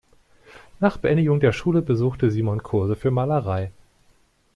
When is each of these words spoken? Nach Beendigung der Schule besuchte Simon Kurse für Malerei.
Nach 0.79 0.97
Beendigung 0.97 1.41
der 1.41 1.51
Schule 1.53 1.83
besuchte 1.83 2.31
Simon 2.31 2.63
Kurse 2.63 2.95
für 2.95 3.11
Malerei. 3.11 3.71